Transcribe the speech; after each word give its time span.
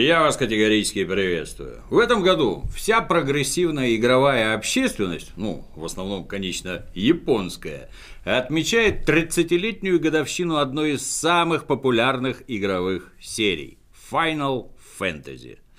Я 0.00 0.22
вас 0.22 0.38
категорически 0.38 1.04
приветствую. 1.04 1.82
В 1.90 1.98
этом 1.98 2.22
году 2.22 2.64
вся 2.74 3.02
прогрессивная 3.02 3.94
игровая 3.96 4.54
общественность, 4.54 5.32
ну, 5.36 5.66
в 5.76 5.84
основном, 5.84 6.24
конечно, 6.24 6.86
японская, 6.94 7.90
отмечает 8.24 9.06
30-летнюю 9.06 10.00
годовщину 10.00 10.56
одной 10.56 10.92
из 10.92 11.06
самых 11.06 11.66
популярных 11.66 12.42
игровых 12.48 13.12
серий– 13.20 13.78
Final 14.10 14.70
Fantasy– 14.98 15.58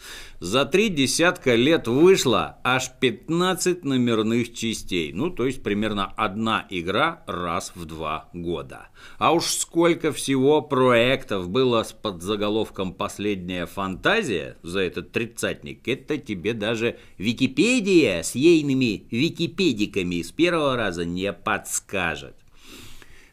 за 0.41 0.65
три 0.65 0.89
десятка 0.89 1.53
лет 1.53 1.87
вышло 1.87 2.57
аж 2.63 2.89
15 2.99 3.83
номерных 3.83 4.55
частей, 4.55 5.13
ну 5.13 5.29
то 5.29 5.45
есть 5.45 5.61
примерно 5.61 6.11
одна 6.17 6.65
игра 6.71 7.23
раз 7.27 7.71
в 7.75 7.85
два 7.85 8.27
года. 8.33 8.87
А 9.19 9.33
уж 9.33 9.45
сколько 9.45 10.11
всего 10.11 10.63
проектов 10.63 11.47
было 11.47 11.83
с 11.83 11.91
подзаголовком 11.91 12.91
«Последняя 12.91 13.67
фантазия» 13.67 14.57
за 14.63 14.79
этот 14.79 15.11
тридцатник, 15.11 15.87
это 15.87 16.17
тебе 16.17 16.53
даже 16.53 16.97
Википедия 17.19 18.23
с 18.23 18.33
ейными 18.33 19.05
википедиками 19.11 20.23
с 20.23 20.31
первого 20.31 20.75
раза 20.75 21.05
не 21.05 21.31
подскажет. 21.33 22.35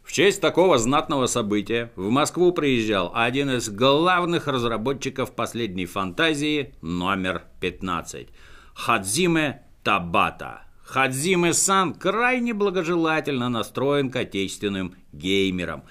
В 0.08 0.12
честь 0.12 0.40
такого 0.40 0.78
знатного 0.78 1.26
события 1.26 1.92
в 1.94 2.08
Москву 2.08 2.52
приезжал 2.52 3.12
один 3.14 3.50
из 3.50 3.68
главных 3.68 4.46
разработчиков 4.46 5.34
последней 5.34 5.84
фантазии 5.84 6.72
номер 6.80 7.42
15– 7.60 8.28
Хадзиме 8.74 9.66
Табата. 9.84 10.62
Хадзиме-сан 10.82 11.92
крайне 11.92 12.54
благожелательно 12.54 13.50
настроен 13.50 14.08
к 14.10 14.16
отечественным 14.16 14.94
геймерам. 15.12 15.82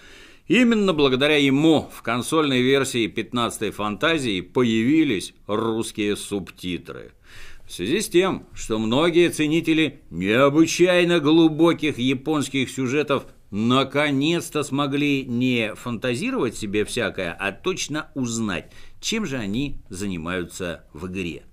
Именно 0.48 0.94
благодаря 0.94 1.38
ему 1.38 1.88
в 1.94 2.02
консольной 2.02 2.64
версии 2.64 3.08
15-й 3.08 3.70
фантазии 3.70 4.42
появились 4.42 5.36
русские 5.46 6.16
субтитры. 6.16 7.12
В 7.68 7.72
связи 7.72 8.02
с 8.02 8.10
тем, 8.10 8.48
что 8.56 8.80
многие 8.80 9.30
ценители 9.30 10.00
необычайно 10.10 11.20
глубоких 11.20 12.00
японских 12.00 12.72
сюжетов 12.72 13.28
наконец-то 13.52 14.64
смогли 14.64 15.26
не 15.26 15.74
фантазировать 15.76 16.58
себе 16.58 16.86
всякое, 16.86 17.34
а 17.34 17.52
точно 17.52 18.10
узнать, 18.16 18.72
чем 19.00 19.26
же 19.26 19.38
они 19.38 19.82
занимаются 19.90 20.86
в 20.94 21.08
игре. 21.08 21.44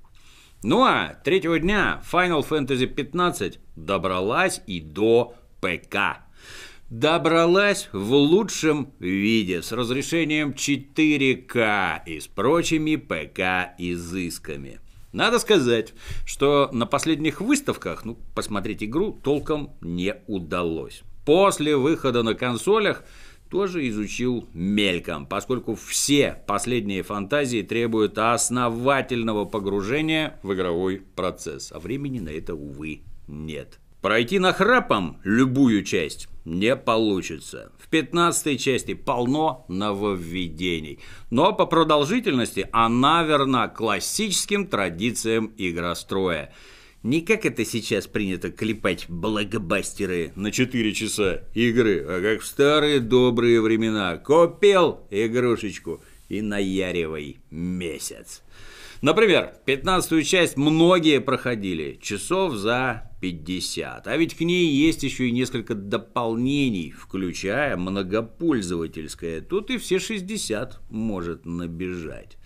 Ну 0.62 0.82
а 0.82 1.14
третьего 1.24 1.58
дня 1.58 2.02
Final 2.10 2.46
Fantasy 2.48 2.86
15 2.86 3.60
добралась 3.76 4.62
и 4.66 4.80
до 4.80 5.34
ПК. 5.60 6.22
Добралась 6.90 7.88
в 7.92 8.12
лучшем 8.12 8.92
виде 8.98 9.62
с 9.62 9.72
разрешением 9.72 10.52
4К 10.52 12.00
и 12.06 12.20
с 12.20 12.26
прочими 12.28 12.96
ПК-изысками. 12.96 14.80
Надо 15.12 15.38
сказать, 15.38 15.94
что 16.26 16.68
на 16.72 16.86
последних 16.86 17.40
выставках, 17.40 18.04
ну, 18.04 18.18
посмотреть 18.34 18.82
игру 18.82 19.12
толком 19.12 19.76
не 19.80 20.16
удалось 20.26 21.02
после 21.24 21.76
выхода 21.76 22.22
на 22.22 22.34
консолях 22.34 23.04
тоже 23.50 23.88
изучил 23.88 24.48
мельком, 24.52 25.26
поскольку 25.26 25.74
все 25.74 26.42
последние 26.46 27.02
фантазии 27.02 27.62
требуют 27.62 28.18
основательного 28.18 29.44
погружения 29.44 30.38
в 30.42 30.54
игровой 30.54 31.02
процесс, 31.14 31.70
а 31.72 31.78
времени 31.78 32.18
на 32.18 32.30
это, 32.30 32.54
увы, 32.54 33.02
нет. 33.28 33.78
Пройти 34.00 34.38
нахрапом 34.38 35.18
любую 35.24 35.82
часть 35.82 36.28
не 36.44 36.76
получится. 36.76 37.72
В 37.78 37.88
15 37.88 38.60
части 38.60 38.92
полно 38.92 39.64
нововведений, 39.68 40.98
но 41.30 41.52
по 41.52 41.64
продолжительности 41.64 42.68
она 42.72 43.22
верна 43.22 43.68
классическим 43.68 44.66
традициям 44.66 45.52
игростроя– 45.56 46.52
не 47.04 47.20
как 47.20 47.44
это 47.44 47.66
сейчас 47.66 48.06
принято 48.06 48.50
клепать 48.50 49.04
блокбастеры 49.08 50.32
на 50.34 50.50
4 50.50 50.92
часа 50.94 51.42
игры, 51.54 52.02
а 52.08 52.20
как 52.22 52.40
в 52.40 52.46
старые 52.46 52.98
добрые 52.98 53.60
времена. 53.60 54.16
Купил 54.16 55.00
игрушечку 55.10 56.02
и 56.30 56.40
наяривай 56.40 57.40
месяц. 57.50 58.42
Например, 59.02 59.52
15-ю 59.66 60.22
часть 60.22 60.56
многие 60.56 61.20
проходили 61.20 61.98
часов 62.00 62.54
за 62.54 63.10
50, 63.20 64.06
а 64.06 64.16
ведь 64.16 64.34
к 64.34 64.40
ней 64.40 64.66
есть 64.66 65.02
еще 65.02 65.28
и 65.28 65.32
несколько 65.32 65.74
дополнений, 65.74 66.90
включая 66.90 67.76
многопользовательское. 67.76 69.42
Тут 69.42 69.68
и 69.68 69.76
все 69.76 69.98
60 69.98 70.80
может 70.88 71.44
набежать. 71.44 72.38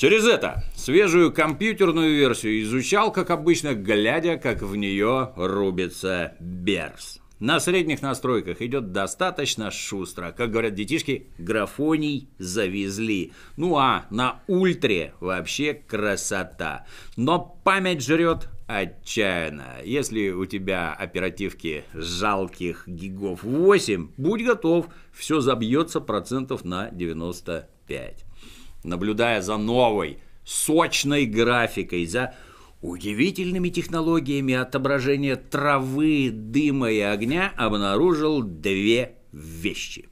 Через 0.00 0.26
это 0.26 0.64
свежую 0.74 1.30
компьютерную 1.30 2.16
версию 2.16 2.62
изучал, 2.62 3.12
как 3.12 3.28
обычно, 3.28 3.74
глядя, 3.74 4.38
как 4.38 4.62
в 4.62 4.74
нее 4.74 5.32
рубится 5.36 6.36
Берс. 6.40 7.20
На 7.38 7.60
средних 7.60 8.00
настройках 8.00 8.62
идет 8.62 8.92
достаточно 8.92 9.70
шустро. 9.70 10.32
Как 10.34 10.52
говорят 10.52 10.72
детишки, 10.72 11.26
графоний 11.36 12.30
завезли. 12.38 13.34
Ну 13.58 13.76
а 13.76 14.06
на 14.08 14.40
ультре 14.46 15.12
вообще 15.20 15.74
красота. 15.74 16.86
Но 17.18 17.60
память 17.62 18.02
жрет 18.02 18.48
отчаянно. 18.68 19.82
Если 19.84 20.30
у 20.30 20.46
тебя 20.46 20.94
оперативки 20.94 21.84
жалких 21.92 22.84
гигов 22.88 23.42
8, 23.42 24.12
будь 24.16 24.46
готов, 24.46 24.86
все 25.12 25.40
забьется 25.40 26.00
процентов 26.00 26.64
на 26.64 26.88
95 26.88 28.29
наблюдая 28.82 29.40
за 29.42 29.56
новой, 29.56 30.18
сочной 30.44 31.26
графикой, 31.26 32.06
за 32.06 32.34
удивительными 32.80 33.68
технологиями 33.68 34.54
отображения 34.54 35.36
травы, 35.36 36.30
дыма 36.32 36.90
и 36.90 37.00
огня, 37.00 37.52
обнаружил 37.56 38.42
две 38.42 39.16
вещи. 39.32 40.08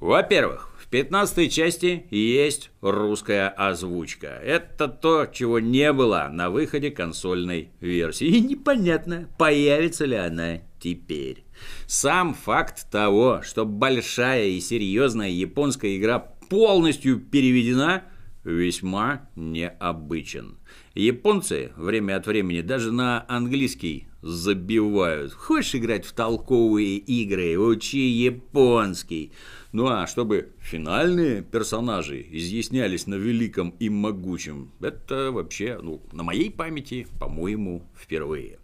Во-первых, 0.00 0.72
в 0.78 0.88
15 0.88 1.52
части 1.52 2.06
есть 2.10 2.70
русская 2.80 3.48
озвучка. 3.48 4.26
Это 4.26 4.88
то, 4.88 5.26
чего 5.26 5.58
не 5.58 5.92
было 5.92 6.28
на 6.30 6.50
выходе 6.50 6.90
консольной 6.90 7.70
версии. 7.80 8.26
И 8.26 8.40
непонятно, 8.40 9.28
появится 9.38 10.04
ли 10.04 10.16
она 10.16 10.58
теперь. 10.78 11.44
Сам 11.86 12.34
факт 12.34 12.90
того, 12.90 13.40
что 13.42 13.64
большая 13.64 14.46
и 14.46 14.60
серьезная 14.60 15.30
японская 15.30 15.96
игра 15.96 16.18
полностью 16.48 17.20
переведена, 17.20 18.04
весьма 18.44 19.28
необычен. 19.36 20.58
Японцы 20.94 21.72
время 21.76 22.16
от 22.16 22.26
времени 22.26 22.60
даже 22.60 22.92
на 22.92 23.24
английский 23.28 24.06
забивают. 24.22 25.32
Хочешь 25.32 25.74
играть 25.74 26.04
в 26.04 26.12
толковые 26.12 26.96
игры, 26.96 27.58
учи 27.58 28.08
японский. 28.08 29.32
Ну 29.72 29.88
а 29.88 30.06
чтобы 30.06 30.52
финальные 30.60 31.42
персонажи 31.42 32.26
изъяснялись 32.30 33.06
на 33.06 33.16
великом 33.16 33.70
и 33.78 33.88
могучем, 33.88 34.72
это 34.80 35.30
вообще, 35.32 35.78
ну, 35.82 36.02
на 36.12 36.22
моей 36.22 36.50
памяти, 36.50 37.06
по-моему, 37.20 37.82
впервые. 37.94 38.58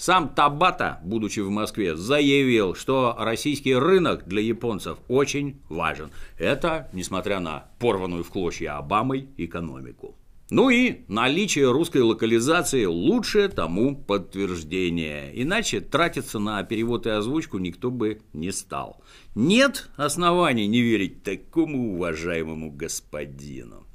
Сам 0.00 0.30
Табата, 0.30 0.98
будучи 1.04 1.40
в 1.40 1.50
Москве, 1.50 1.94
заявил, 1.94 2.74
что 2.74 3.14
российский 3.18 3.74
рынок 3.74 4.26
для 4.26 4.40
японцев 4.40 4.96
очень 5.08 5.60
важен. 5.68 6.10
Это 6.38 6.88
несмотря 6.94 7.38
на 7.38 7.66
порванную 7.78 8.24
в 8.24 8.30
клочья 8.30 8.78
Обамой 8.78 9.28
экономику. 9.36 10.16
Ну 10.48 10.70
и 10.70 11.02
наличие 11.08 11.70
русской 11.70 12.00
локализации 12.00 12.86
лучшее 12.86 13.48
тому 13.48 13.94
подтверждение. 13.94 15.32
Иначе 15.34 15.82
тратиться 15.82 16.38
на 16.38 16.62
перевод 16.62 17.06
и 17.06 17.10
озвучку 17.10 17.58
никто 17.58 17.90
бы 17.90 18.22
не 18.32 18.52
стал. 18.52 19.02
Нет 19.34 19.90
оснований 19.96 20.66
не 20.66 20.80
верить 20.80 21.24
такому 21.24 21.96
уважаемому 21.96 22.72
господину. 22.72 23.86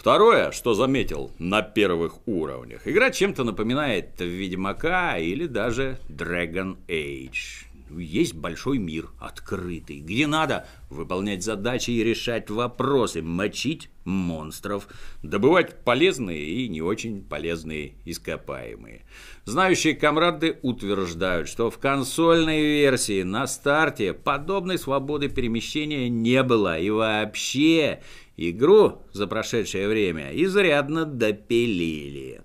Второе, 0.00 0.50
что 0.50 0.72
заметил 0.72 1.30
на 1.38 1.60
первых 1.60 2.26
уровнях, 2.26 2.88
игра 2.88 3.10
чем-то 3.10 3.44
напоминает 3.44 4.18
Ведьмака 4.18 5.18
или 5.18 5.46
даже 5.46 5.98
Dragon 6.08 6.78
Age. 6.88 7.66
Есть 7.90 8.34
большой 8.34 8.78
мир, 8.78 9.10
открытый, 9.20 9.98
где 9.98 10.26
надо 10.26 10.66
выполнять 10.88 11.44
задачи 11.44 11.90
и 11.90 12.02
решать 12.02 12.48
вопросы, 12.48 13.20
мочить 13.20 13.90
монстров, 14.04 14.88
добывать 15.22 15.84
полезные 15.84 16.46
и 16.46 16.68
не 16.68 16.80
очень 16.80 17.22
полезные 17.22 17.92
ископаемые. 18.06 19.02
Знающие 19.44 19.94
комрады 19.94 20.58
утверждают, 20.62 21.46
что 21.46 21.70
в 21.70 21.78
консольной 21.78 22.62
версии 22.62 23.22
на 23.22 23.46
старте 23.46 24.14
подобной 24.14 24.78
свободы 24.78 25.28
перемещения 25.28 26.08
не 26.08 26.42
было 26.42 26.78
и 26.78 26.88
вообще 26.88 28.00
Игру 28.42 29.02
за 29.12 29.26
прошедшее 29.26 29.86
время 29.86 30.30
изрядно 30.32 31.04
допилили. 31.04 32.40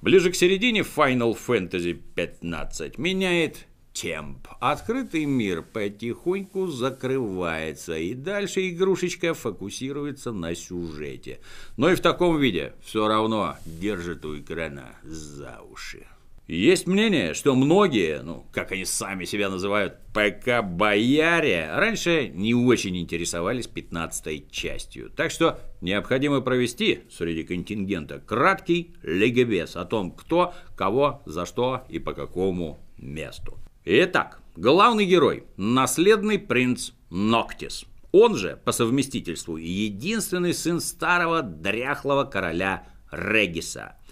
Ближе 0.00 0.32
к 0.32 0.36
середине 0.36 0.80
Final 0.80 1.36
Fantasy 1.36 2.00
15 2.14 2.96
меняет 2.96 3.66
темп. 3.92 4.48
Открытый 4.58 5.26
мир 5.26 5.60
потихоньку 5.60 6.68
закрывается, 6.68 7.98
и 7.98 8.14
дальше 8.14 8.70
игрушечка 8.70 9.34
фокусируется 9.34 10.32
на 10.32 10.54
сюжете. 10.54 11.40
Но 11.76 11.90
и 11.90 11.94
в 11.94 12.00
таком 12.00 12.38
виде 12.38 12.72
все 12.82 13.06
равно 13.06 13.58
держит 13.66 14.24
у 14.24 14.38
экрана 14.38 14.96
за 15.02 15.60
уши. 15.70 16.06
Есть 16.46 16.86
мнение, 16.86 17.32
что 17.32 17.54
многие, 17.54 18.20
ну, 18.22 18.46
как 18.52 18.72
они 18.72 18.84
сами 18.84 19.24
себя 19.24 19.48
называют, 19.48 19.94
ПК-бояре, 20.12 21.70
раньше 21.74 22.28
не 22.28 22.54
очень 22.54 22.98
интересовались 22.98 23.66
15 23.66 24.50
частью. 24.50 25.08
Так 25.08 25.30
что 25.30 25.58
необходимо 25.80 26.42
провести 26.42 27.04
среди 27.10 27.44
контингента 27.44 28.20
краткий 28.20 28.94
легобес 29.02 29.74
о 29.74 29.86
том, 29.86 30.10
кто, 30.10 30.52
кого, 30.76 31.22
за 31.24 31.46
что 31.46 31.86
и 31.88 31.98
по 31.98 32.12
какому 32.12 32.78
месту. 32.98 33.58
Итак, 33.86 34.42
главный 34.54 35.06
герой– 35.06 35.44
наследный 35.56 36.38
принц 36.38 36.90
Ноктис. 37.08 37.86
Он 38.12 38.36
же, 38.36 38.60
по 38.66 38.72
совместительству, 38.72 39.56
единственный 39.56 40.52
сын 40.52 40.80
старого 40.80 41.40
дряхлого 41.40 42.24
короля 42.24 42.86
Региса– 43.10 43.96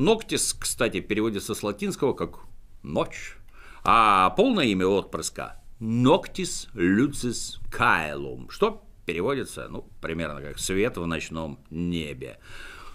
Ноктис, 0.00 0.54
кстати, 0.58 1.00
переводится 1.00 1.54
с 1.54 1.62
латинского 1.62 2.14
как 2.14 2.38
«ночь», 2.82 3.36
а 3.84 4.30
полное 4.30 4.64
имя 4.64 4.86
отпрыска– 4.86 5.60
Ноктис 5.78 6.68
Люцис 6.72 7.60
Кайлум, 7.70 8.48
что 8.48 8.82
переводится, 9.04 9.68
ну, 9.68 9.86
примерно 10.00 10.40
как 10.40 10.58
«свет 10.58 10.96
в 10.96 11.04
ночном 11.04 11.58
небе». 11.68 12.38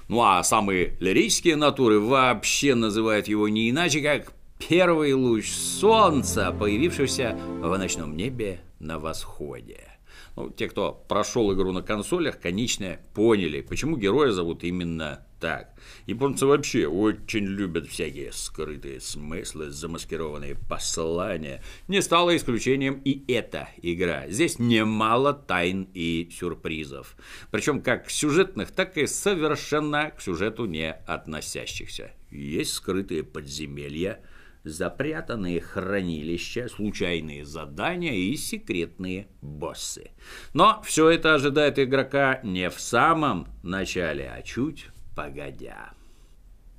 Ну 0.08 0.24
а 0.24 0.42
самые 0.42 0.98
лирические 1.00 1.58
натуры 1.58 2.00
вообще 2.00 2.74
называют 2.74 3.28
его 3.28 3.48
не 3.50 3.70
иначе, 3.70 4.02
как 4.02 4.34
первый 4.68 5.14
луч 5.14 5.52
солнца, 5.52 6.52
появившийся 6.60 7.38
в 7.62 7.78
ночном 7.78 8.18
небе 8.18 8.62
на 8.80 8.98
восходе. 8.98 9.96
Ну, 10.36 10.50
те, 10.50 10.68
кто 10.68 10.92
прошел 11.08 11.54
игру 11.54 11.72
на 11.72 11.84
консолях, 11.84 12.40
конечно, 12.40 12.98
поняли, 13.14 13.62
почему 13.62 13.96
героя 13.96 14.32
зовут 14.32 14.64
именно 14.64 15.25
так. 15.40 15.74
Японцы 16.06 16.46
вообще 16.46 16.88
очень 16.88 17.46
любят 17.46 17.88
всякие 17.88 18.32
скрытые 18.32 19.00
смыслы, 19.00 19.70
замаскированные 19.70 20.56
послания. 20.56 21.62
Не 21.88 22.02
стало 22.02 22.36
исключением 22.36 23.02
и 23.04 23.24
эта 23.32 23.70
игра. 23.82 24.28
Здесь 24.28 24.60
немало 24.60 25.34
тайн 25.34 25.90
и 25.94 26.30
сюрпризов. 26.32 27.16
Причем 27.52 27.82
как 27.82 28.10
сюжетных, 28.10 28.72
так 28.72 28.98
и 28.98 29.08
совершенно 29.08 30.12
к 30.12 30.22
сюжету 30.22 30.66
не 30.66 30.92
относящихся. 30.92 32.12
Есть 32.32 32.74
скрытые 32.74 33.24
подземелья, 33.24 34.22
запрятанные 34.64 35.62
хранилища, 35.62 36.68
случайные 36.68 37.46
задания 37.46 38.14
и 38.14 38.36
секретные 38.36 39.28
боссы. 39.42 40.12
Но 40.54 40.82
все 40.84 41.10
это 41.10 41.36
ожидает 41.36 41.80
игрока 41.80 42.40
не 42.44 42.70
в 42.70 42.80
самом 42.80 43.48
начале, 43.64 44.32
а 44.36 44.42
чуть 44.42 44.88
погодя. 45.16 45.94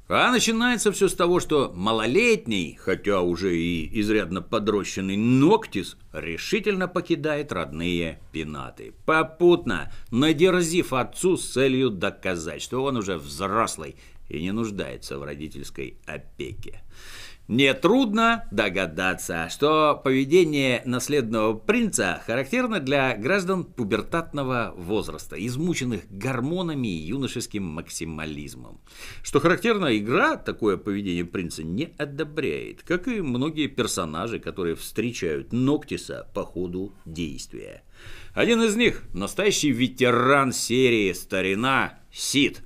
А 0.09 0.31
начинается 0.31 0.93
все 0.93 1.09
с 1.09 1.15
того, 1.15 1.41
что 1.41 1.73
малолетний, 1.75 2.79
хотя 2.81 3.23
уже 3.23 3.57
и 3.57 4.01
изрядно 4.01 4.41
подрощенный 4.41 5.17
Ноктис, 5.17 5.97
решительно 6.13 6.87
покидает 6.87 7.51
родные 7.51 8.21
пенаты, 8.31 8.95
попутно 9.05 9.93
надерзив 10.13 10.93
отцу 10.93 11.37
с 11.37 11.45
целью 11.45 11.91
доказать, 11.91 12.63
что 12.63 12.85
он 12.85 12.99
уже 12.99 13.19
взрослый 13.19 13.97
и 14.29 14.41
не 14.41 14.53
нуждается 14.53 15.19
в 15.19 15.25
родительской 15.25 15.99
опеке. 16.07 16.83
Нетрудно 17.49 18.49
догадаться, 18.51 19.49
что 19.51 20.01
поведение 20.03 20.83
наследного 20.85 21.55
принца 21.55 22.21
характерно 22.27 22.81
для 22.81 23.17
граждан 23.17 23.63
пубертатного 23.63 24.75
возраста, 24.77 25.37
измученных 25.47 26.11
гормонами 26.11 26.89
и 26.89 27.07
юношеским 27.07 27.63
максимализмом. 27.63 28.81
Что 29.23 29.39
характерно, 29.39 29.97
игра 29.97 30.37
такое 30.37 30.77
поведение 30.77 31.25
принца 31.25 31.63
не 31.63 31.95
одобряет, 31.99 32.83
как 32.83 33.07
и 33.07 33.21
многие 33.21 33.69
персонажи, 33.69 34.41
которые 34.41 34.75
встречают 34.75 35.53
Ноктиса 35.53 36.29
по 36.35 36.43
ходу 36.43 36.95
действия. 37.05 37.85
Один 38.35 38.61
из 38.61 38.75
них– 38.75 39.05
настоящий 39.15 39.71
ветеран 39.71 40.53
серии 40.53 41.13
«Старина» 41.13 42.01
Сид, 42.11 42.65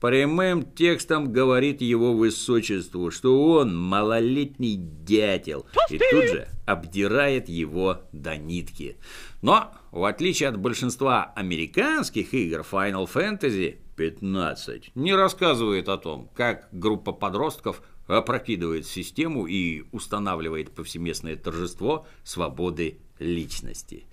Прямым 0.00 0.62
текстом 0.62 1.32
говорит 1.32 1.80
его 1.80 2.12
высочеству, 2.12 3.10
что 3.10 3.42
он 3.52 3.76
малолетний 3.76 4.76
дятел, 4.76 5.66
и 5.88 5.98
тут 5.98 6.24
же 6.24 6.48
обдирает 6.66 7.48
его 7.48 8.02
до 8.12 8.36
нитки. 8.36 8.98
Но, 9.40 9.72
в 9.92 10.04
отличие 10.04 10.50
от 10.50 10.58
большинства 10.58 11.32
американских 11.34 12.34
игр, 12.34 12.64
Final 12.70 13.08
Fantasy 13.10 13.76
15 13.96 14.90
не 14.94 15.14
рассказывает 15.14 15.88
о 15.88 15.96
том, 15.96 16.30
как 16.34 16.68
группа 16.72 17.12
подростков 17.12 17.80
опрокидывает 18.06 18.86
систему 18.86 19.46
и 19.46 19.84
устанавливает 19.92 20.72
повсеместное 20.72 21.36
торжество 21.36 22.06
свободы 22.22 22.98
личности. 23.18 24.06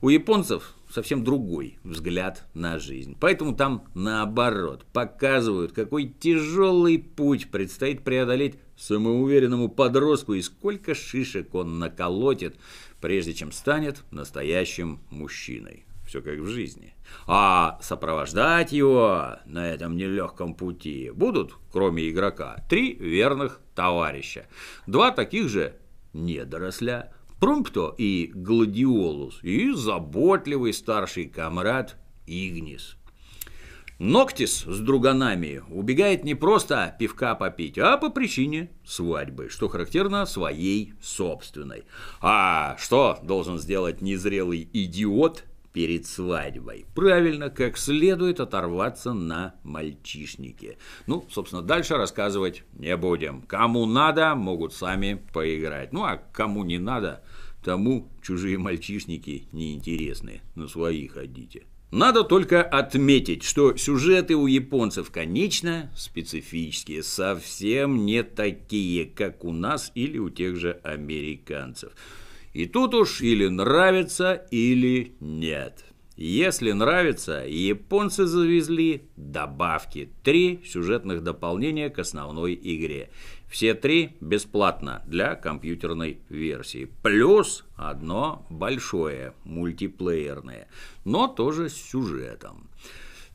У 0.00 0.08
японцев 0.08 0.74
совсем 0.90 1.24
другой 1.24 1.78
взгляд 1.84 2.44
на 2.54 2.78
жизнь. 2.78 3.16
Поэтому 3.18 3.54
там 3.54 3.84
наоборот 3.94 4.84
показывают, 4.92 5.72
какой 5.72 6.06
тяжелый 6.08 6.98
путь 6.98 7.50
предстоит 7.50 8.02
преодолеть 8.02 8.56
самоуверенному 8.76 9.68
подростку 9.68 10.34
и 10.34 10.42
сколько 10.42 10.94
шишек 10.94 11.54
он 11.54 11.78
наколотит, 11.78 12.56
прежде 13.00 13.34
чем 13.34 13.52
станет 13.52 14.04
настоящим 14.10 15.00
мужчиной. 15.10 15.84
Все 16.06 16.22
как 16.22 16.38
в 16.40 16.46
жизни. 16.46 16.94
А 17.28 17.78
сопровождать 17.82 18.72
его 18.72 19.36
на 19.44 19.70
этом 19.70 19.96
нелегком 19.96 20.54
пути 20.54 21.10
будут, 21.14 21.54
кроме 21.70 22.10
игрока, 22.10 22.64
три 22.68 22.94
верных 22.94 23.60
товарища. 23.76 24.46
Два 24.88 25.12
таких 25.12 25.48
же 25.48 25.76
недоросля, 26.12 27.12
Прумпто 27.40 27.94
и 27.96 28.30
Гладиолус, 28.34 29.42
и 29.42 29.72
заботливый 29.72 30.74
старший 30.74 31.24
комрад 31.24 31.96
Игнис. 32.26 32.96
Ноктис 33.98 34.64
с 34.66 34.80
друганами 34.80 35.62
убегает 35.70 36.24
не 36.24 36.34
просто 36.34 36.94
пивка 36.98 37.34
попить, 37.34 37.78
а 37.78 37.96
по 37.96 38.10
причине 38.10 38.70
свадьбы, 38.84 39.48
что 39.48 39.68
характерно 39.68 40.26
своей 40.26 40.94
собственной. 41.02 41.84
А 42.20 42.76
что 42.78 43.18
должен 43.22 43.58
сделать 43.58 44.00
незрелый 44.00 44.68
идиот 44.72 45.44
перед 45.72 46.06
свадьбой. 46.06 46.86
Правильно, 46.94 47.50
как 47.50 47.78
следует 47.78 48.40
оторваться 48.40 49.12
на 49.12 49.54
мальчишнике. 49.62 50.78
Ну, 51.06 51.26
собственно, 51.30 51.62
дальше 51.62 51.96
рассказывать 51.96 52.64
не 52.72 52.96
будем. 52.96 53.42
Кому 53.42 53.86
надо, 53.86 54.34
могут 54.34 54.74
сами 54.74 55.20
поиграть. 55.32 55.92
Ну, 55.92 56.04
а 56.04 56.16
кому 56.32 56.64
не 56.64 56.78
надо, 56.78 57.22
тому 57.64 58.10
чужие 58.22 58.58
мальчишники 58.58 59.48
неинтересны. 59.52 60.40
На 60.54 60.66
свои 60.68 61.06
ходите. 61.06 61.64
Надо 61.90 62.22
только 62.22 62.62
отметить, 62.62 63.42
что 63.42 63.76
сюжеты 63.76 64.36
у 64.36 64.46
японцев, 64.46 65.10
конечно, 65.10 65.90
специфические, 65.96 67.02
совсем 67.02 68.06
не 68.06 68.22
такие, 68.22 69.06
как 69.06 69.44
у 69.44 69.52
нас 69.52 69.90
или 69.96 70.16
у 70.18 70.30
тех 70.30 70.54
же 70.54 70.80
американцев. 70.84 71.92
И 72.52 72.66
тут 72.66 72.94
уж 72.94 73.20
или 73.20 73.46
нравится, 73.46 74.34
или 74.50 75.14
нет. 75.20 75.84
Если 76.16 76.72
нравится, 76.72 77.46
японцы 77.46 78.26
завезли 78.26 79.08
добавки. 79.16 80.10
Три 80.22 80.60
сюжетных 80.66 81.22
дополнения 81.22 81.88
к 81.88 81.98
основной 81.98 82.58
игре. 82.62 83.08
Все 83.48 83.72
три 83.72 84.16
бесплатно 84.20 85.02
для 85.06 85.34
компьютерной 85.34 86.18
версии. 86.28 86.90
Плюс 87.02 87.64
одно 87.74 88.44
большое, 88.50 89.32
мультиплеерное, 89.44 90.68
но 91.06 91.26
тоже 91.26 91.70
с 91.70 91.74
сюжетом. 91.74 92.68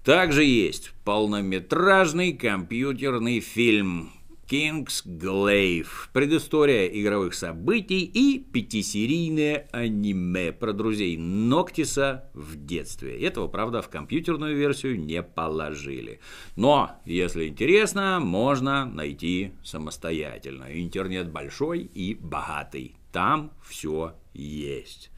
Также 0.03 0.43
есть 0.43 0.91
полнометражный 1.03 2.33
компьютерный 2.33 3.39
фильм 3.39 4.11
King's 4.47 5.03
Glaive, 5.05 5.87
предыстория 6.13 6.85
игровых 6.85 7.33
событий 7.33 8.03
и 8.03 8.39
пятисерийное 8.39 9.67
аниме 9.71 10.51
про 10.51 10.71
друзей 10.71 11.17
Ноктиса 11.17 12.29
в 12.33 12.55
детстве. 12.55 13.19
Этого, 13.19 13.47
правда, 13.47 13.81
в 13.81 13.89
компьютерную 13.89 14.55
версию 14.55 14.99
не 14.99 15.23
положили. 15.23 16.19
Но, 16.55 16.91
если 17.05 17.47
интересно, 17.47 18.19
можно 18.19 18.85
найти 18.85 19.53
самостоятельно. 19.63 20.65
Интернет 20.79 21.31
большой 21.31 21.81
и 21.81 22.13
богатый. 22.13 22.95
Там 23.11 23.51
все 23.63 24.13
есть. 24.35 25.09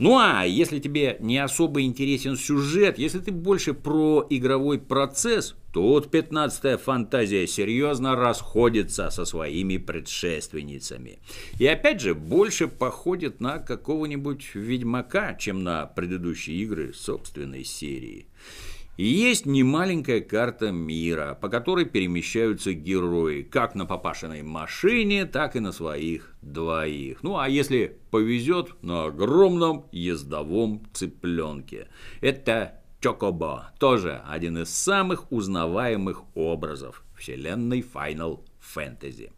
Ну 0.00 0.16
а 0.16 0.44
если 0.44 0.78
тебе 0.78 1.18
не 1.20 1.36
особо 1.36 1.82
интересен 1.82 2.36
сюжет, 2.36 2.98
если 2.98 3.18
ты 3.18 3.32
больше 3.32 3.74
про 3.74 4.26
игровой 4.30 4.78
процесс, 4.78 5.54
тут 5.74 6.06
15-я 6.06 6.78
фантазия 6.78 7.46
серьезно 7.46 8.16
расходится 8.16 9.10
со 9.10 9.26
своими 9.26 9.76
предшественницами. 9.76 11.18
И 11.58 11.66
опять 11.66 12.00
же, 12.00 12.14
больше 12.14 12.66
походит 12.66 13.40
на 13.40 13.58
какого-нибудь 13.58 14.54
Ведьмака, 14.54 15.34
чем 15.34 15.62
на 15.62 15.84
предыдущие 15.84 16.56
игры 16.62 16.94
собственной 16.94 17.64
серии. 17.64 18.26
И 19.00 19.06
есть 19.06 19.46
немаленькая 19.46 20.20
карта 20.20 20.72
мира, 20.72 21.34
по 21.40 21.48
которой 21.48 21.86
перемещаются 21.86 22.74
герои, 22.74 23.40
как 23.40 23.74
на 23.74 23.86
папашиной 23.86 24.42
машине, 24.42 25.24
так 25.24 25.56
и 25.56 25.60
на 25.60 25.72
своих 25.72 26.34
двоих. 26.42 27.22
Ну 27.22 27.38
а 27.38 27.48
если 27.48 27.96
повезет, 28.10 28.74
на 28.82 29.06
огромном 29.06 29.86
ездовом 29.90 30.82
цыпленке. 30.92 31.88
Это 32.20 32.82
Чокобо, 33.00 33.72
тоже 33.78 34.20
один 34.28 34.58
из 34.58 34.68
самых 34.68 35.32
узнаваемых 35.32 36.24
образов 36.34 37.02
вселенной 37.16 37.80
Final 37.80 38.44
Fantasy. 38.60 39.30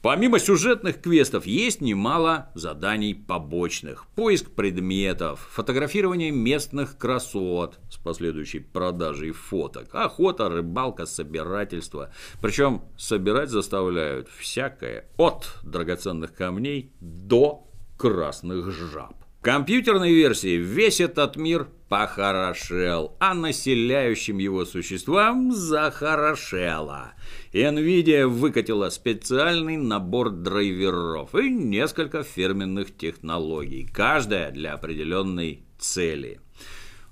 Помимо 0.00 0.38
сюжетных 0.38 1.00
квестов 1.00 1.44
есть 1.44 1.80
немало 1.80 2.52
заданий 2.54 3.14
побочных. 3.14 4.06
Поиск 4.14 4.52
предметов, 4.52 5.48
фотографирование 5.50 6.30
местных 6.30 6.96
красот 6.96 7.80
с 7.90 7.96
последующей 7.96 8.60
продажей 8.60 9.32
фоток, 9.32 9.92
охота, 9.92 10.48
рыбалка, 10.48 11.04
собирательство. 11.04 12.12
Причем 12.40 12.82
собирать 12.96 13.50
заставляют 13.50 14.28
всякое 14.28 15.06
от 15.16 15.58
драгоценных 15.64 16.32
камней 16.32 16.92
до 17.00 17.68
красных 17.96 18.70
жаб. 18.70 19.27
Компьютерной 19.40 20.12
версии 20.12 20.56
весь 20.56 21.00
этот 21.00 21.36
мир 21.36 21.68
похорошел, 21.88 23.16
а 23.20 23.34
населяющим 23.34 24.38
его 24.38 24.64
существам 24.64 25.52
захорошело. 25.52 27.12
NVIDIA 27.52 28.26
выкатила 28.26 28.90
специальный 28.90 29.76
набор 29.76 30.30
драйверов 30.30 31.36
и 31.36 31.50
несколько 31.50 32.24
фирменных 32.24 32.96
технологий, 32.96 33.86
каждая 33.86 34.50
для 34.50 34.74
определенной 34.74 35.62
цели. 35.78 36.40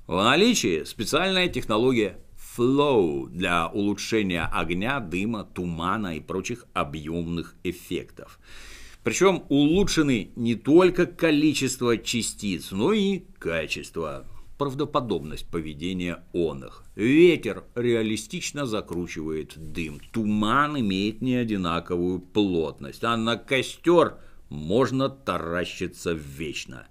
В 0.08 0.16
наличии 0.16 0.82
специальная 0.82 1.48
технология 1.48 2.18
Flow 2.56 3.28
для 3.28 3.68
улучшения 3.68 4.48
огня, 4.52 4.98
дыма, 4.98 5.44
тумана 5.44 6.16
и 6.16 6.20
прочих 6.20 6.64
объемных 6.72 7.54
эффектов. 7.62 8.40
Причем 9.06 9.44
улучшены 9.50 10.32
не 10.34 10.56
только 10.56 11.06
количество 11.06 11.96
частиц, 11.96 12.72
но 12.72 12.92
и 12.92 13.20
качество, 13.38 14.26
правдоподобность 14.58 15.46
поведения 15.46 16.24
оных. 16.32 16.82
Ветер 16.96 17.62
реалистично 17.76 18.66
закручивает 18.66 19.52
дым, 19.56 20.00
туман 20.10 20.80
имеет 20.80 21.22
неодинаковую 21.22 22.18
плотность, 22.18 23.04
а 23.04 23.16
на 23.16 23.36
костер 23.36 24.16
можно 24.48 25.08
таращиться 25.08 26.10
вечно. 26.10 26.88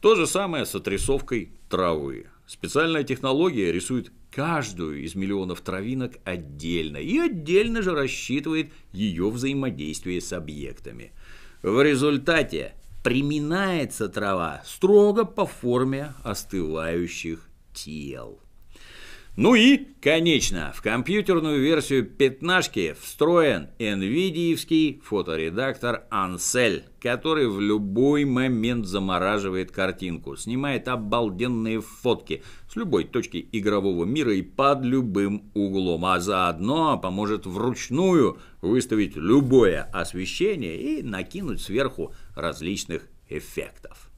То 0.00 0.16
же 0.16 0.26
самое 0.26 0.66
с 0.66 0.74
отрисовкой 0.74 1.52
травы. 1.68 2.26
Специальная 2.44 3.04
технология 3.04 3.70
рисует 3.70 4.10
каждую 4.32 5.04
из 5.04 5.14
миллионов 5.14 5.60
травинок 5.60 6.14
отдельно 6.24 6.96
и 6.96 7.18
отдельно 7.18 7.82
же 7.82 7.92
рассчитывает 7.92 8.72
ее 8.92 9.30
взаимодействие 9.30 10.20
с 10.20 10.32
объектами– 10.32 11.12
в 11.62 11.82
результате 11.82 12.74
приминается 13.04 14.08
трава 14.08 14.62
строго 14.64 15.24
по 15.24 15.46
форме 15.46 16.14
остывающих 16.24 17.48
тел. 17.72 18.40
Ну 19.34 19.54
и, 19.54 19.78
конечно, 20.02 20.74
в 20.76 20.82
компьютерную 20.82 21.58
версию 21.58 22.04
пятнашки 22.04 22.94
встроен 23.00 23.70
NVIDIA 23.78 25.00
фоторедактор 25.00 26.04
Ansel, 26.10 26.82
который 27.00 27.48
в 27.48 27.58
любой 27.58 28.26
момент 28.26 28.84
замораживает 28.84 29.72
картинку, 29.72 30.36
снимает 30.36 30.86
обалденные 30.86 31.80
фотки 31.80 32.42
с 32.70 32.76
любой 32.76 33.04
точки 33.04 33.48
игрового 33.52 34.04
мира 34.04 34.34
и 34.34 34.42
под 34.42 34.84
любым 34.84 35.50
углом, 35.54 36.04
а 36.04 36.20
заодно 36.20 36.98
поможет 36.98 37.46
вручную 37.46 38.36
выставить 38.60 39.16
любое 39.16 39.84
освещение 39.94 40.76
и 40.76 41.02
накинуть 41.02 41.62
сверху 41.62 42.12
различных 42.36 43.08
эффектов. 43.30 44.11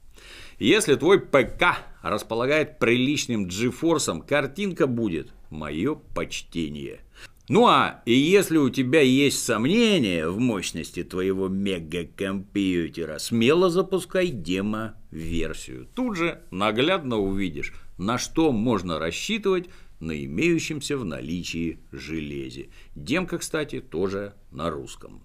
Если 0.59 0.95
твой 0.95 1.19
ПК 1.19 1.77
располагает 2.01 2.79
приличным 2.79 3.47
GeForce, 3.47 4.25
картинка 4.25 4.87
будет 4.87 5.33
мое 5.49 5.95
почтение. 5.95 7.01
Ну 7.47 7.67
а 7.67 8.01
и 8.05 8.13
если 8.13 8.57
у 8.57 8.69
тебя 8.69 9.01
есть 9.01 9.43
сомнения 9.43 10.27
в 10.27 10.39
мощности 10.39 11.03
твоего 11.03 11.47
мегакомпьютера, 11.47 13.19
смело 13.19 13.69
запускай 13.69 14.29
демо-версию. 14.29 15.87
Тут 15.93 16.17
же 16.17 16.41
наглядно 16.49 17.17
увидишь, 17.17 17.73
на 17.97 18.17
что 18.17 18.51
можно 18.51 18.97
рассчитывать 18.97 19.69
на 19.99 20.25
имеющемся 20.25 20.97
в 20.97 21.05
наличии 21.05 21.79
железе. 21.91 22.69
Демка, 22.95 23.37
кстати, 23.37 23.79
тоже 23.79 24.33
на 24.51 24.71
русском. 24.71 25.23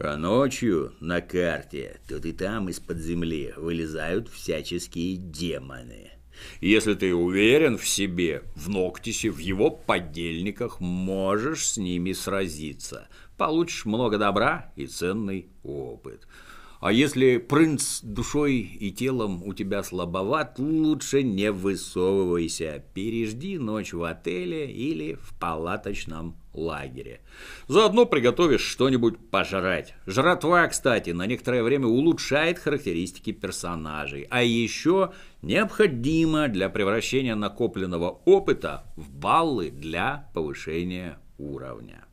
А 0.00 0.16
ночью 0.16 0.94
на 1.00 1.20
карте 1.20 1.98
тут 2.08 2.24
и 2.24 2.30
там 2.30 2.68
из-под 2.68 2.98
земли 2.98 3.52
вылезают 3.56 4.28
всяческие 4.28 5.16
демоны. 5.16 6.12
Если 6.60 6.94
ты 6.94 7.12
уверен 7.12 7.76
в 7.76 7.84
себе, 7.84 8.44
в 8.54 8.68
Ноктисе, 8.68 9.30
в 9.30 9.38
его 9.38 9.72
подельниках, 9.72 10.78
можешь 10.78 11.66
с 11.66 11.76
ними 11.78 12.12
сразиться. 12.12 13.08
Получишь 13.36 13.86
много 13.86 14.18
добра 14.18 14.72
и 14.76 14.86
ценный 14.86 15.48
опыт. 15.64 16.28
А 16.80 16.92
если 16.92 17.38
принц 17.38 18.00
душой 18.00 18.58
и 18.58 18.92
телом 18.92 19.42
у 19.42 19.52
тебя 19.52 19.82
слабоват, 19.82 20.60
лучше 20.60 21.24
не 21.24 21.50
высовывайся. 21.50 22.84
Пережди 22.94 23.58
ночь 23.58 23.92
в 23.92 24.04
отеле 24.04 24.70
или 24.70 25.14
в 25.14 25.36
палаточном 25.40 26.36
лагере. 26.58 27.20
Заодно 27.68 28.06
приготовишь 28.06 28.62
что-нибудь 28.62 29.30
пожрать. 29.30 29.94
Жратва, 30.06 30.66
кстати, 30.68 31.10
на 31.10 31.26
некоторое 31.26 31.62
время 31.62 31.86
улучшает 31.86 32.58
характеристики 32.58 33.32
персонажей. 33.32 34.26
А 34.30 34.42
еще 34.42 35.12
необходимо 35.42 36.48
для 36.48 36.68
превращения 36.68 37.34
накопленного 37.34 38.20
опыта 38.24 38.84
в 38.96 39.10
баллы 39.10 39.70
для 39.70 40.28
повышения 40.34 41.18
уровня. 41.38 42.07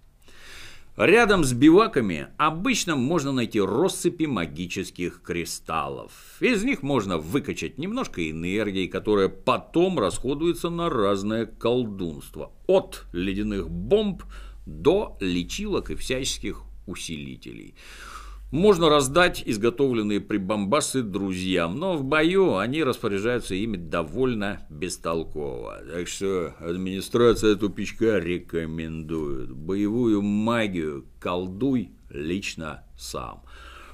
Рядом 0.98 1.44
с 1.44 1.52
биваками 1.52 2.28
обычно 2.38 2.96
можно 2.96 3.34
найти 3.34 3.60
россыпи 3.60 4.28
магических 4.28 5.22
кристаллов. 5.22 6.14
Из 6.40 6.64
них 6.64 6.84
можно 6.84 7.18
выкачать 7.18 7.78
немножко 7.78 8.30
энергии, 8.32 8.88
которая 8.88 9.28
потом 9.28 10.00
расходуется 10.00 10.70
на 10.70 10.90
разное 10.90 11.48
колдунство. 11.48 12.54
От 12.68 13.08
ледяных 13.12 13.70
бомб 13.70 14.24
до 14.66 15.18
лечилок 15.20 15.92
и 15.92 15.96
всяческих 15.96 16.64
усилителей. 16.88 17.76
Можно 18.56 18.88
раздать 18.88 19.44
изготовленные 19.46 20.22
прибамбасы 20.22 21.02
друзьям, 21.02 21.78
но 21.78 21.98
в 21.98 22.06
бою 22.06 22.56
они 22.56 22.86
распоряжаются 22.86 23.54
ими 23.54 23.76
довольно 23.76 24.66
бестолково. 24.70 25.82
Так 25.92 26.08
что 26.08 26.56
администрация 26.62 27.58
тупичка 27.58 28.18
рекомендует. 28.18 29.52
Боевую 29.52 30.22
магию 30.22 31.06
колдуй 31.20 31.92
лично 32.10 32.86
сам. 32.98 33.44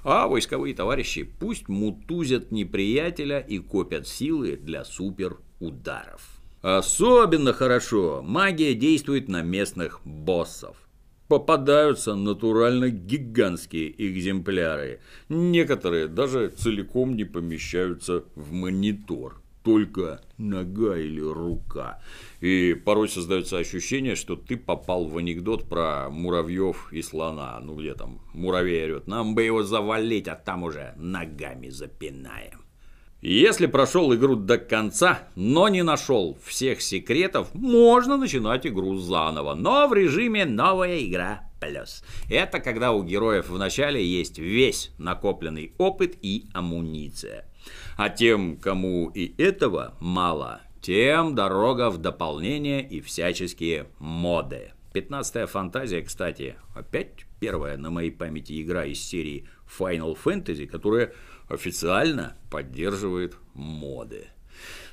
А 0.03 0.27
войсковые 0.27 0.75
товарищи 0.75 1.23
пусть 1.23 1.67
мутузят 1.67 2.51
неприятеля 2.51 3.39
и 3.39 3.57
копят 3.57 4.07
силы 4.07 4.57
для 4.57 4.85
суперударов. 4.85 6.21
Особенно 6.61 7.51
хорошо 7.51 8.21
магия 8.23 8.75
действует 8.75 9.27
на 9.27 9.41
местных 9.41 10.01
боссов 10.05 10.77
попадаются 11.31 12.13
натурально 12.13 12.89
гигантские 12.89 13.95
экземпляры. 14.05 14.99
Некоторые 15.29 16.09
даже 16.09 16.49
целиком 16.49 17.15
не 17.15 17.23
помещаются 17.23 18.25
в 18.35 18.51
монитор. 18.51 19.41
Только 19.63 20.19
нога 20.37 20.97
или 20.97 21.21
рука. 21.21 22.01
И 22.41 22.73
порой 22.73 23.07
создается 23.07 23.57
ощущение, 23.57 24.15
что 24.15 24.35
ты 24.35 24.57
попал 24.57 25.05
в 25.05 25.17
анекдот 25.17 25.69
про 25.69 26.09
муравьев 26.09 26.91
и 26.91 27.01
слона. 27.01 27.57
Ну 27.61 27.77
где 27.77 27.93
там 27.93 28.19
муравей 28.33 28.83
орет, 28.83 29.07
нам 29.07 29.33
бы 29.33 29.43
его 29.43 29.63
завалить, 29.63 30.27
а 30.27 30.35
там 30.35 30.63
уже 30.63 30.95
ногами 30.97 31.69
запинаем. 31.69 32.59
Если 33.21 33.67
прошел 33.67 34.11
игру 34.15 34.35
до 34.35 34.57
конца, 34.57 35.27
но 35.35 35.69
не 35.69 35.83
нашел 35.83 36.39
всех 36.43 36.81
секретов, 36.81 37.53
можно 37.53 38.17
начинать 38.17 38.65
игру 38.65 38.97
заново, 38.97 39.53
но 39.53 39.87
в 39.87 39.93
режиме 39.93 40.45
«Новая 40.45 41.03
игра 41.03 41.47
плюс. 41.59 42.03
Это 42.31 42.59
когда 42.59 42.91
у 42.91 43.03
героев 43.03 43.49
в 43.49 43.59
начале 43.59 44.03
есть 44.03 44.39
весь 44.39 44.91
накопленный 44.97 45.75
опыт 45.77 46.17
и 46.23 46.47
амуниция. 46.51 47.45
А 47.95 48.09
тем, 48.09 48.57
кому 48.57 49.11
и 49.13 49.39
этого 49.39 49.95
мало, 49.99 50.61
тем 50.81 51.35
дорога 51.35 51.91
в 51.91 51.99
дополнение 51.99 52.83
и 52.83 53.01
всяческие 53.01 53.85
моды. 53.99 54.71
Пятнадцатая 54.93 55.45
фантазия, 55.45 56.01
кстати, 56.01 56.55
опять 56.75 57.27
первая 57.39 57.77
на 57.77 57.91
моей 57.91 58.11
памяти 58.11 58.61
игра 58.61 58.85
из 58.85 58.99
серии 58.99 59.47
Final 59.79 60.17
Fantasy, 60.21 60.65
которая 60.65 61.13
официально 61.51 62.35
поддерживает 62.49 63.35
моды. 63.53 64.27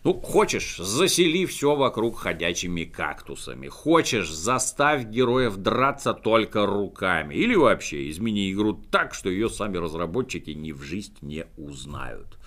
Ну, 0.04 0.14
хочешь, 0.14 0.76
засели 0.78 1.44
все 1.44 1.74
вокруг 1.74 2.18
ходячими 2.18 2.84
кактусами. 2.84 3.68
Хочешь, 3.68 4.32
заставь 4.32 5.04
героев 5.04 5.56
драться 5.56 6.14
только 6.14 6.66
руками. 6.66 7.34
Или 7.34 7.54
вообще 7.56 8.08
измени 8.08 8.52
игру 8.52 8.74
так, 8.90 9.12
что 9.12 9.28
ее 9.28 9.48
сами 9.50 9.76
разработчики 9.76 10.50
ни 10.50 10.72
в 10.72 10.82
жизнь 10.82 11.16
не 11.20 11.46
узнают. 11.56 12.38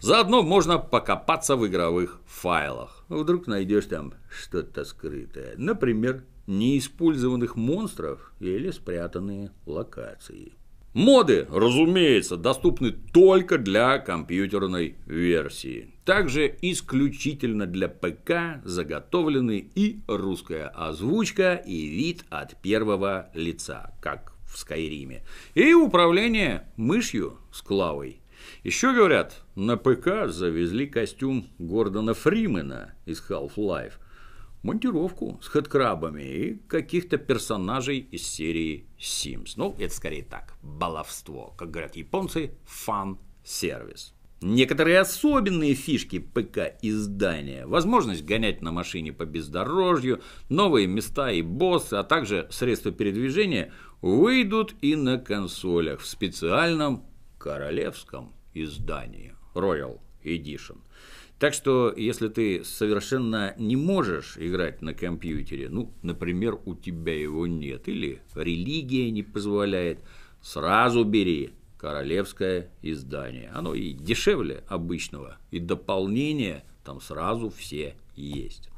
Заодно 0.00 0.42
можно 0.42 0.78
покопаться 0.78 1.56
в 1.56 1.66
игровых 1.66 2.20
файлах. 2.26 3.04
Вдруг 3.08 3.46
найдешь 3.46 3.86
там 3.86 4.14
что-то 4.28 4.84
скрытое. 4.84 5.54
Например, 5.56 6.24
неиспользованных 6.46 7.56
монстров 7.56 8.32
или 8.40 8.70
спрятанные 8.70 9.52
локации. 9.64 10.52
Моды, 10.96 11.46
разумеется, 11.50 12.38
доступны 12.38 12.90
только 12.90 13.58
для 13.58 13.98
компьютерной 13.98 14.96
версии. 15.04 15.90
Также 16.06 16.56
исключительно 16.62 17.66
для 17.66 17.88
ПК 17.88 18.64
заготовлены 18.64 19.70
и 19.74 20.00
русская 20.08 20.68
озвучка, 20.68 21.56
и 21.56 21.86
вид 21.86 22.24
от 22.30 22.58
первого 22.62 23.28
лица, 23.34 23.92
как 24.00 24.32
в 24.50 24.56
Скайриме, 24.56 25.22
и 25.52 25.74
управление 25.74 26.66
мышью 26.76 27.40
с 27.52 27.60
клавой. 27.60 28.22
Еще 28.64 28.94
говорят, 28.94 29.44
на 29.54 29.76
ПК 29.76 30.28
завезли 30.28 30.86
костюм 30.86 31.46
Гордона 31.58 32.14
Фримена 32.14 32.94
из 33.04 33.22
Half-Life– 33.28 33.92
монтировку 34.66 35.38
с 35.42 35.46
хэдкрабами 35.46 36.22
и 36.22 36.54
каких-то 36.66 37.18
персонажей 37.18 37.98
из 37.98 38.26
серии 38.26 38.86
Sims. 38.98 39.52
Ну, 39.56 39.76
это 39.78 39.94
скорее 39.94 40.24
так, 40.24 40.54
баловство. 40.62 41.54
Как 41.56 41.70
говорят 41.70 41.96
японцы, 41.96 42.50
фан-сервис. 42.64 44.12
Некоторые 44.42 44.98
особенные 44.98 45.74
фишки 45.74 46.18
ПК-издания, 46.18 47.66
возможность 47.66 48.24
гонять 48.24 48.60
на 48.60 48.70
машине 48.70 49.12
по 49.12 49.24
бездорожью, 49.24 50.20
новые 50.50 50.86
места 50.86 51.30
и 51.30 51.40
боссы, 51.40 51.94
а 51.94 52.04
также 52.04 52.46
средства 52.50 52.92
передвижения 52.92 53.72
выйдут 54.02 54.74
и 54.82 54.94
на 54.94 55.18
консолях 55.18 56.00
в 56.00 56.06
специальном 56.06 57.06
королевском 57.38 58.34
издании 58.52 59.34
Royal 59.54 60.00
Edition. 60.22 60.80
Так 61.38 61.52
что, 61.52 61.92
если 61.94 62.28
ты 62.28 62.64
совершенно 62.64 63.54
не 63.58 63.76
можешь 63.76 64.38
играть 64.38 64.80
на 64.80 64.94
компьютере, 64.94 65.68
ну, 65.68 65.92
например, 66.02 66.58
у 66.64 66.74
тебя 66.74 67.14
его 67.14 67.46
нет, 67.46 67.88
или 67.88 68.22
религия 68.34 69.10
не 69.10 69.22
позволяет, 69.22 69.98
сразу 70.40 71.04
бери 71.04 71.50
королевское 71.78 72.70
издание. 72.80 73.50
Оно 73.54 73.74
и 73.74 73.92
дешевле 73.92 74.64
обычного, 74.68 75.36
и 75.50 75.58
дополнения 75.58 76.64
там 76.84 77.02
сразу 77.02 77.50
все 77.50 77.96
есть. 78.14 78.70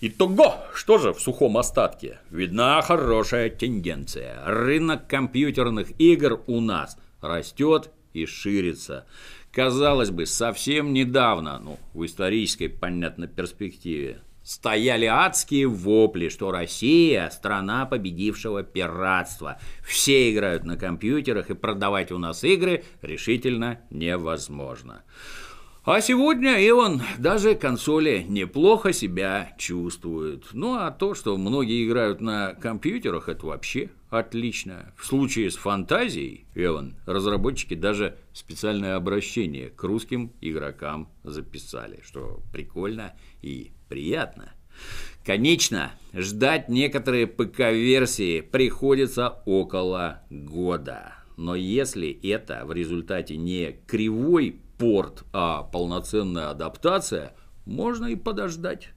Итого, 0.00 0.56
что 0.74 0.98
же 0.98 1.12
в 1.12 1.20
сухом 1.20 1.56
остатке? 1.58 2.18
Видна 2.30 2.82
хорошая 2.82 3.50
тенденция. 3.50 4.44
Рынок 4.44 5.06
компьютерных 5.06 5.92
игр 6.00 6.42
у 6.46 6.60
нас 6.60 6.96
растет 7.20 7.90
и 8.12 8.26
ширится. 8.26 9.06
Казалось 9.52 10.10
бы, 10.10 10.24
совсем 10.24 10.94
недавно, 10.94 11.58
ну, 11.58 11.78
в 11.92 12.06
исторической, 12.06 12.68
понятно, 12.68 13.26
перспективе, 13.26 14.22
стояли 14.42 15.04
адские 15.04 15.66
вопли, 15.66 16.30
что 16.30 16.50
Россия– 16.50 17.28
страна 17.32 17.84
победившего 17.84 18.62
пиратства. 18.62 19.60
Все 19.86 20.32
играют 20.32 20.64
на 20.64 20.78
компьютерах, 20.78 21.50
и 21.50 21.54
продавать 21.54 22.12
у 22.12 22.18
нас 22.18 22.44
игры 22.44 22.84
решительно 23.02 23.80
невозможно. 23.90 25.02
А 25.84 26.00
сегодня, 26.00 26.68
Иван, 26.68 27.02
даже 27.18 27.56
консоли 27.56 28.24
неплохо 28.28 28.92
себя 28.92 29.52
чувствуют. 29.58 30.50
Ну 30.52 30.74
а 30.74 30.92
то, 30.92 31.14
что 31.14 31.36
многие 31.36 31.84
играют 31.84 32.20
на 32.20 32.54
компьютерах, 32.54 33.28
это 33.28 33.46
вообще 33.46 33.90
отлично. 34.08 34.92
В 34.96 35.04
случае 35.04 35.50
с 35.50 35.56
фантазией, 35.56 36.46
Иван, 36.54 36.94
разработчики 37.04 37.74
даже 37.74 38.16
специальное 38.32 38.94
обращение 38.94 39.70
к 39.70 39.82
русским 39.82 40.30
игрокам 40.40 41.08
записали, 41.24 41.98
что 42.04 42.42
прикольно 42.52 43.14
и 43.42 43.72
приятно. 43.88 44.52
Конечно, 45.24 45.90
ждать 46.14 46.68
некоторые 46.68 47.26
ПК-версии 47.26 48.40
приходится 48.40 49.42
около 49.46 50.22
года. 50.30 51.21
Но 51.42 51.56
если 51.56 52.08
это 52.08 52.64
в 52.64 52.72
результате 52.72 53.36
не 53.36 53.72
кривой 53.88 54.60
порт, 54.78 55.24
а 55.32 55.64
полноценная 55.64 56.50
адаптация, 56.50 57.34
можно 57.64 58.06
и 58.06 58.14
подождать. 58.14 58.90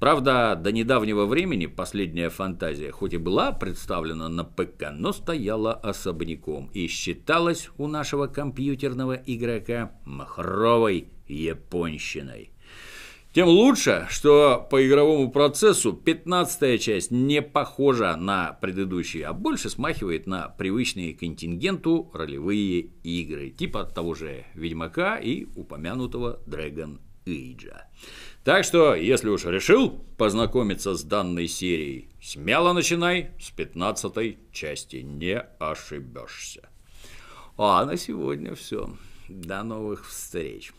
Правда, 0.00 0.56
до 0.56 0.72
недавнего 0.72 1.26
времени 1.26 1.66
последняя 1.66 2.30
фантазия 2.30 2.90
хоть 2.92 3.12
и 3.12 3.18
была 3.18 3.52
представлена 3.52 4.30
на 4.30 4.44
ПК, 4.44 4.90
но 4.90 5.12
стояла 5.12 5.74
особняком 5.74 6.70
и 6.72 6.86
считалась 6.86 7.68
у 7.76 7.88
нашего 7.88 8.26
компьютерного 8.26 9.12
игрока 9.12 9.92
махровой 10.06 11.10
японщиной. 11.28 12.52
Тем 13.36 13.48
лучше, 13.48 14.06
что 14.08 14.66
по 14.70 14.88
игровому 14.88 15.30
процессу 15.30 15.92
15 15.92 16.80
часть 16.80 17.10
не 17.10 17.42
похожа 17.42 18.16
на 18.16 18.54
предыдущие, 18.62 19.26
а 19.26 19.34
больше 19.34 19.68
смахивает 19.68 20.26
на 20.26 20.48
привычные 20.48 21.12
контингенту 21.12 22.10
ролевые 22.14 22.92
игры, 23.02 23.50
типа 23.50 23.84
того 23.84 24.14
же 24.14 24.46
Ведьмака 24.54 25.18
и 25.18 25.44
упомянутого 25.54 26.40
Dragon 26.46 26.98
Age. 27.26 27.74
Так 28.42 28.64
что, 28.64 28.94
если 28.94 29.28
уж 29.28 29.44
решил 29.44 29.90
познакомиться 30.16 30.94
с 30.94 31.02
данной 31.02 31.46
серией, 31.46 32.08
смело 32.22 32.72
начинай 32.72 33.32
с 33.38 33.50
15 33.50 34.50
части, 34.50 34.96
не 34.96 35.38
ошибешься. 35.58 36.70
А 37.58 37.84
на 37.84 37.98
сегодня 37.98 38.54
все. 38.54 38.96
До 39.28 39.62
новых 39.62 40.08
встреч. 40.08 40.72